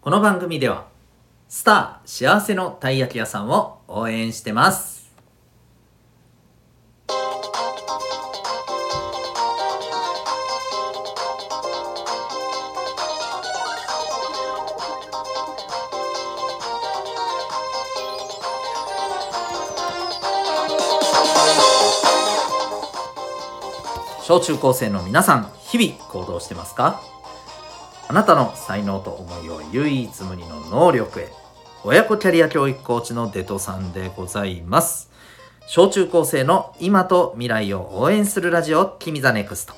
[0.00, 0.86] この番組では
[1.48, 5.10] スター幸せのたい焼き屋さんを応援してます。
[24.22, 27.17] 小中高生の皆さん日々行動してますか？
[28.10, 31.28] あなたの才能と思いを唯一無二の能力へ。
[31.84, 35.10] 親子キャリア教育コーチのデトさんでございます。
[35.66, 39.74] 小中高生の今と未来を応援するラジオ君 the NEXT。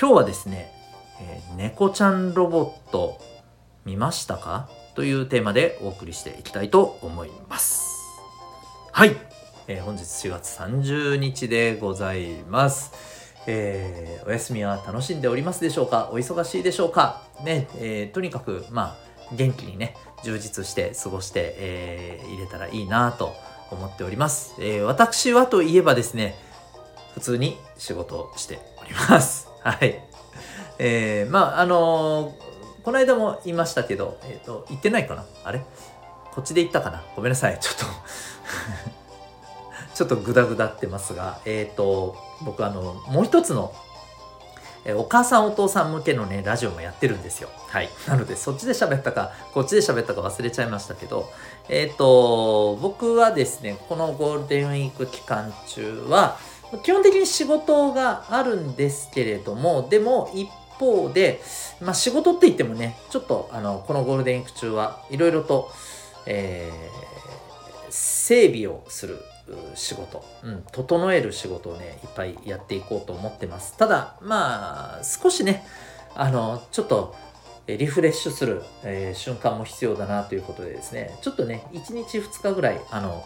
[0.00, 0.72] 今日はですね、
[1.20, 3.18] えー、猫ちゃんロボット
[3.84, 4.70] 見ましたか？
[4.94, 7.98] というテーマでお送りしていきたいと思います。
[8.90, 9.14] はい、
[9.66, 13.27] えー、本日4月30日でございます。
[13.46, 16.10] えー、お休みは楽しんでおりますでしょうか？
[16.12, 17.22] お忙しいでしょうか？
[17.44, 18.96] ね、えー、とにかく、ま
[19.30, 23.34] あ、元気にね、充実して過ごして、えー、入れたらいいなと
[23.70, 24.54] 思っております。
[24.58, 26.34] えー、私はといえばですね、
[27.14, 29.48] 普通に仕事をしております。
[29.62, 30.02] はい。
[30.78, 35.24] えー、まあ、あのー、この間も言いましたけど、えっ、ー、と、言ってないかな？
[35.44, 35.60] あれ？
[36.32, 37.02] こっちで言ったかな？
[37.16, 37.58] ごめんなさい。
[37.60, 37.84] ちょっと
[39.98, 43.74] ちょっとグダグダってますが、えっ、ー、と、僕あの、もう一つの、
[44.84, 47.48] えお母さんお父さん向けのね、ラジオもやってるんですよ。
[47.66, 47.88] はい。
[48.06, 51.28] なので、そっちで喋ったか、こっちで喋ったか忘れちゃいましたけど、
[51.68, 56.38] えっ、ー、と、僕はですね、このゴールデンウィーク期間中は、
[56.84, 61.40] 基本的に仕事があるんですけれども、でも一方で、
[61.80, 65.72] まあ仕事って言ってもね、ちょっとあの、このゴールデンウィーク中はいろいろと、
[66.24, 69.18] えー、整備をする
[69.74, 73.76] 仕事、うん、整える仕事をねいっぱいやっていこうと思ってます。
[73.76, 75.64] ただまあ少しね
[76.14, 77.14] あのちょっと
[77.66, 81.16] リフレッシュする、えー、瞬間も必要だなということでですね。
[81.22, 83.24] ちょっとね1日2日ぐらいあの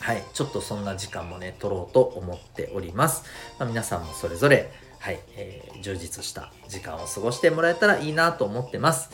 [0.00, 3.24] はいちょっとそんな時間もね取ろうと思っております、
[3.58, 9.10] まあ、皆さんもそれぞれはい、えー、充実した時間を過ごしてもらえたらいいなと思ってます。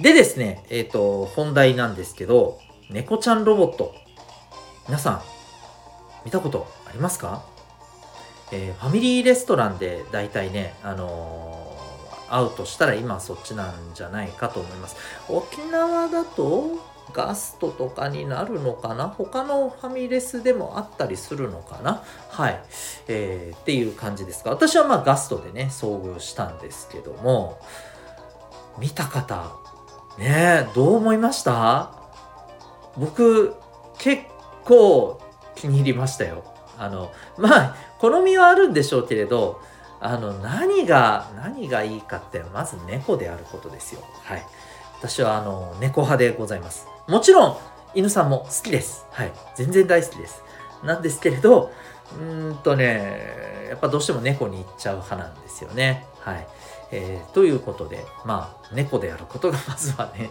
[0.00, 3.94] でですねえっ、ー、と本題なんですけど猫ちゃんロボット。
[4.88, 5.37] 皆さん
[6.28, 7.42] 見たことありますか、
[8.52, 14.96] えー、ファミリーレストランで大体ね、あのー、会うとしたら今そっちなんじゃないかと思います。
[15.30, 19.08] 沖縄だとガストとかになるのかな？
[19.08, 22.02] 他のファミレスでもあったりするのかな？
[22.28, 22.62] はい。
[23.06, 24.50] えー、っていう感じですか？
[24.50, 27.58] 私はまあガストでね、遭遇したんですけども、
[28.78, 29.50] 見た方、
[30.18, 31.90] ねどう思いました？
[32.98, 33.54] 僕、
[33.96, 34.24] 結
[34.66, 35.22] 構
[35.60, 36.44] 気に入りましたよ。
[36.78, 39.60] あの、まあ、好みはあるんでしょうけれど、
[40.00, 44.02] あの、何が、何がいいかってまず猫であることですよ。
[44.22, 44.46] はい。
[45.00, 46.86] 私は、あの、猫派でございます。
[47.08, 47.56] もちろん、
[47.94, 49.06] 犬さんも好きです。
[49.10, 49.32] はい。
[49.56, 50.42] 全然大好きです。
[50.84, 51.72] なんですけれど、
[52.18, 56.06] うんとね、やっぱどうしても猫に行っちゃう派なんですよね。
[56.20, 56.46] はい。
[56.90, 60.30] えー、ということで、まあ、猫であることがまずはね、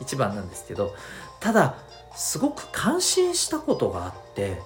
[0.00, 0.94] 一番なんですけど、
[1.40, 1.76] ただ、
[2.16, 4.60] すごく感心したことがあって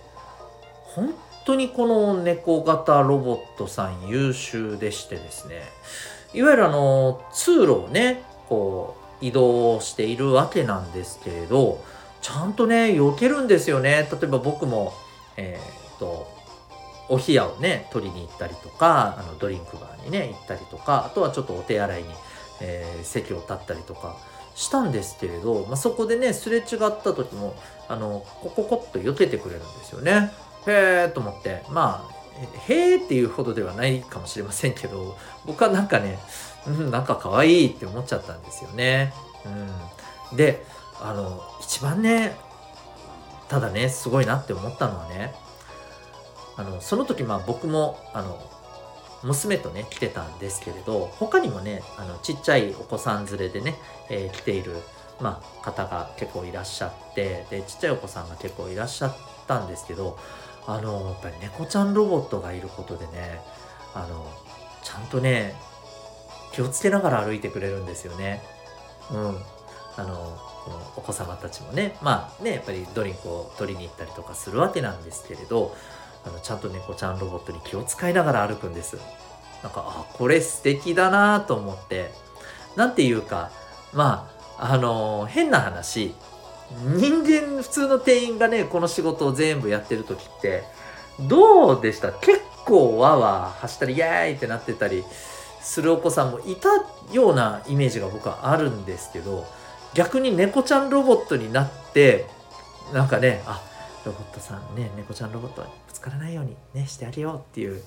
[0.84, 1.12] 本
[1.44, 5.62] 当にこの猫型ロボットさん優秀でしてですね。
[6.32, 11.82] いわゆるあの通路をねこう移動しているわけなんですけれど
[12.22, 14.08] ちゃんとね避けるんですよね。
[14.10, 14.92] 例えば僕も
[15.36, 16.28] えー、っと
[17.08, 22.08] お冷やをね取りに行ったりとかあのドリンクバーにね行ったりとかあとはちょっとお手洗いに、
[22.60, 24.16] えー、席を立ったりとか
[24.54, 26.64] したんですけれど、まあ、そこでねすれ違っ
[27.02, 27.54] た時も
[27.88, 30.32] あのコココッと避けてくれるんですよね。
[30.66, 32.20] へえと思ってまあ
[32.68, 35.16] へえっていうほどではないかもしれませんけど
[35.46, 36.18] 僕はなんかね、
[36.66, 39.12] うん、なんか可愛いって思っちゃったんですよね。
[40.32, 40.64] うん、で
[41.00, 42.36] あの一番ね
[43.48, 45.34] ただねすごいなって思ったのはね
[46.56, 48.38] あのその時まあ僕もあの
[49.22, 53.74] 娘とね来てたんですけれど他にもねあのちっちゃいお子さん連れでね、
[54.08, 54.76] えー、来ている、
[55.20, 59.16] まあ、方が結構いらっしゃってでちっちゃいお子さんが結構いらっしゃっ
[59.46, 60.18] たんですけど
[60.66, 63.40] あのやっぱり猫ちゃんロボットがいることでね
[63.94, 64.26] あの
[64.82, 65.54] ちゃんとね
[66.52, 68.42] 気をつけながら歩いてくれるんですよね。
[69.12, 69.18] うん、
[69.96, 75.74] あのこのお子様たちもねまあねやっぱりドリンクを取りに行ったりとかするわけなんですけれど
[76.24, 78.98] あのちゃんと猫ちゃんロボットに気を使いながら歩くんです。
[79.62, 82.10] なんかあこれ素敵だなと思って。
[82.76, 83.50] なんていうか
[83.92, 86.14] まああの変な話。
[86.98, 90.62] 人間普通の店員がねこの仕事を全部やってる時って
[91.18, 92.12] どうでした？
[92.12, 95.02] 結構わわ走ったりイエーイってなってたり
[95.60, 96.68] するお子さんもいた
[97.12, 99.46] ようなイメージが僕はあるんですけど
[99.94, 102.26] 逆に猫ちゃんロボットになって
[102.94, 103.60] なんかねあ
[104.04, 107.82] ロボットさんね猫ちゃんロボットぶつからないようにねしてあげようっていう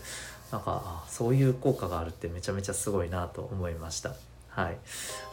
[0.52, 4.14] なんかそういう効果があるってめちゃめちゃすごいなと思いました。
[4.50, 4.78] はい、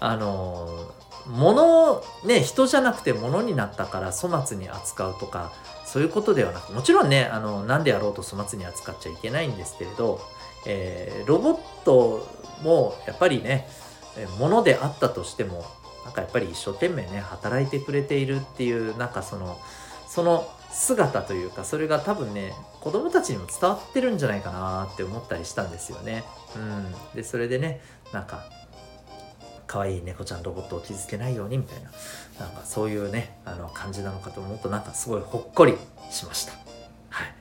[0.00, 0.94] あの
[1.27, 5.53] 物ね人じゃなくて物になったから粗末に扱うとか
[5.85, 10.21] そういうことではなくもちろんねあの何であろうと粗末に扱っちゃいけないんですけれど、
[10.67, 12.26] えー、ロボット
[12.62, 13.69] もやっぱりね
[14.38, 15.67] 物であったとしても
[16.05, 19.59] なんかやっぱり一生懸命ね働いてくれているっていうなんかその
[20.11, 26.25] その姿というかそれが多分ね子供たちにも伝わってるんじゃないかなって思ったりしたんですよね。
[26.57, 27.81] うん、でそれでね
[28.12, 28.45] なんか
[29.69, 31.91] 可愛い猫ちゃんロボットを傷つけないようにみたいな
[32.45, 35.77] なんかそういうねあの感じなのかと思うとなんかすごいほっこり
[36.11, 36.53] しました。
[37.11, 37.35] はい、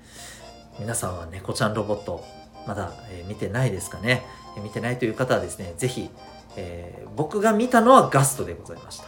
[0.80, 2.24] 皆さんは猫ちゃんロボット
[2.68, 4.24] まだ、えー、見てないですかね、
[4.58, 6.12] えー、見てないという方はですね是非、
[6.56, 9.06] えー、僕が見たのはガストでございました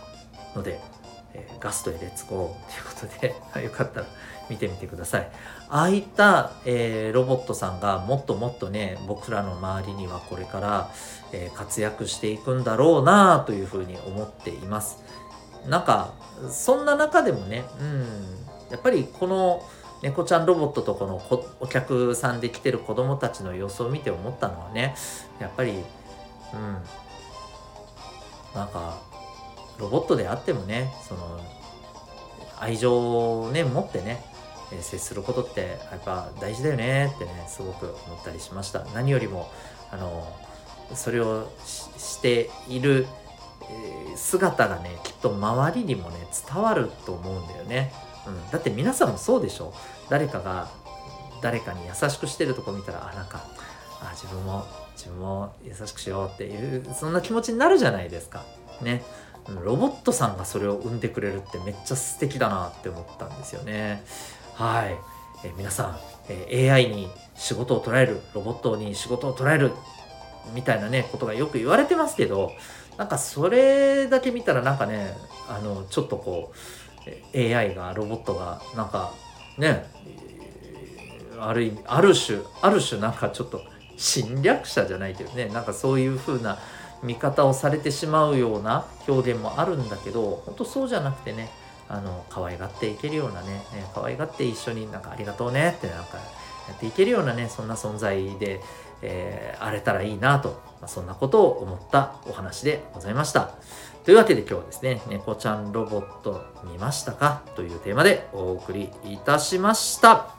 [0.55, 0.79] ので
[1.33, 4.05] えー、ガストへレッツゴーということで よかったら
[4.49, 5.31] 見てみてください。
[5.69, 10.89] ああいった、えー、ロボットさんがもっともっとね僕らの周りにはこれから、
[11.31, 15.03] えー、活躍していくんだろうなというふうに思っています。
[15.67, 16.13] なんか
[16.49, 18.01] そんな中でもね、うん、
[18.69, 19.63] やっぱりこの
[20.01, 21.21] 猫ちゃんロボットとこの
[21.59, 24.95] お客さんで来てる子供たちの様子を見て思ったのはね
[25.39, 26.77] やっぱりうん
[28.55, 29.10] なんか
[29.81, 31.41] ロボットであってもねその
[32.59, 34.23] 愛情をね持ってね
[34.79, 38.85] 接することってやっぱ大事だよねってねすごく思ったりしました。
[38.93, 39.49] 何よりも
[39.91, 40.31] あの
[40.95, 43.07] それをしている
[44.15, 46.17] 姿がねきっと周りにもね
[46.47, 47.93] 伝わると思うんだよね、
[48.27, 49.73] うん、だって皆さんもそうでしょ。
[50.09, 50.69] 誰かが
[51.41, 53.45] 誰かに優しくしてるとこ見たらあなんか
[54.01, 58.45] あ自分も自分も優しくしようっていうそんな気持ちになるじゃないですか。
[58.81, 59.03] ね。
[59.63, 64.03] ロボットさんがそれを生んでくれるってめっちゃ素敵だなって思ったんですよね。
[64.53, 64.97] はい。
[65.43, 65.99] え皆さん、
[66.29, 69.71] え AI に仕事を捉える、ロボットに仕事を捉える、
[70.53, 72.51] みたいなね、ことがよく言われてますけど、
[72.97, 75.15] なんかそれだけ見たらなんかね、
[75.49, 76.53] あの、ちょっとこ
[77.33, 79.13] う、AI が、ロボットが、なんか
[79.57, 79.85] ね、
[81.39, 83.63] ある意味、ある種、ある種なんかちょっと
[83.97, 86.59] 侵略者じゃないけどね、なんかそういう風な、
[87.03, 91.49] 見方をされてしまうような表現もあるんだけど本当そうじゃなくてね
[91.89, 93.63] あの可愛がっていけるようなね
[93.93, 96.17] 可愛がって一緒になんかありがとうねってなんか
[96.67, 98.61] やっていけるようなねそんな存在で、
[99.01, 103.51] えー、荒れたらいいなと、まあ、そんなことを思ったお話でございました。
[104.03, 110.29] というわけで今日はですね、猫ちゃんロボット見ましたかというテーマでお送りいたしました。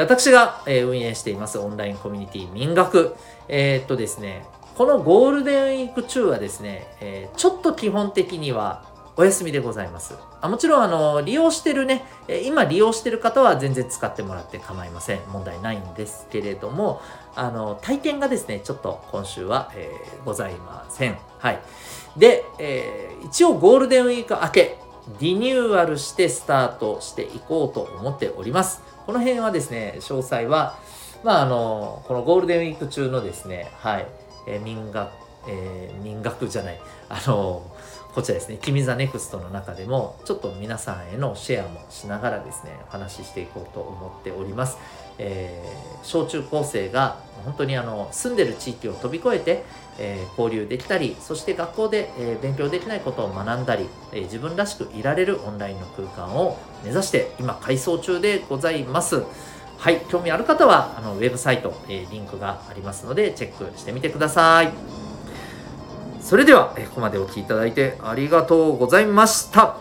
[0.00, 3.14] 私が、運営していますオンラインコミュニティ民学。
[3.46, 4.44] えー、っとですね、
[4.76, 10.16] このゴールデンウィーク中はですね、えー、ちょっと基本的にはお休みでございます。
[10.40, 12.04] あもちろん、あの、利用してるね、
[12.46, 15.20] 今利用してる方は全然使ってもらって構いません。
[15.30, 17.02] 問題ないんですけれども、
[17.34, 21.18] あの、体験がですね、ちょっと今週は、えー、ございません。
[21.38, 21.60] はい。
[22.16, 24.78] で、えー、一応ゴールデンウィーク明け、
[25.20, 28.82] リニューアルしてスタートしていこうと思っております。
[29.04, 30.78] この辺はですね、詳細は、
[31.22, 34.06] まあ、あの、このゴールデンウィーク中のですね、はい、
[34.46, 35.10] えー、民学、
[35.48, 37.62] えー、民学じゃない、あの
[38.14, 44.76] こちらですね、君 the NEXT の中でも、ちょっと皆さんへのシェアもしながらですね、お話ししていこうと思っております。
[45.18, 49.64] えー、小中高生が本当にあの住んでる地域を飛び越えて、
[49.98, 59.22] えー、交流できたり、そして学校で、えー、勉強できないことを学んだり、え、自分らしくいられるオンラインの空間を目指して今改装中でございます。
[59.82, 64.70] はい、興味ある方はあのウェブサイト、えー、リンクがありますのでチェックしてみてください。
[66.20, 69.78] それでは、え、ここまでお聴きいただいてありがとうございました。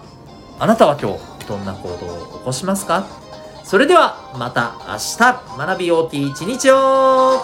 [0.57, 3.05] あなたは今日どんな行動を起こしますか？
[3.63, 7.43] それではまた明日学び大きい一日を